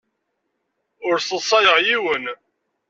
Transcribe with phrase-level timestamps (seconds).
[1.07, 2.25] Ur sseḍsayeɣ yiwen.